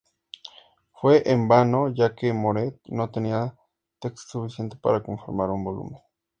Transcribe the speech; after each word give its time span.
Fue 0.93 1.21
en 1.29 1.47
vano, 1.47 1.93
ya 1.93 2.15
que 2.15 2.33
Moret 2.33 2.75
no 2.87 3.11
tenía 3.11 3.55
texto 3.99 4.39
suficiente 4.41 4.75
para 4.75 5.03
conformar 5.03 5.51
un 5.51 5.63
volumen. 5.63 6.01